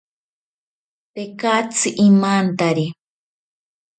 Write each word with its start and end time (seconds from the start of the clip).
Tekatzi 1.13 1.89
imantari 2.05 2.85